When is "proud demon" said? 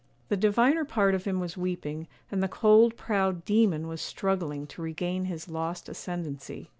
2.97-3.87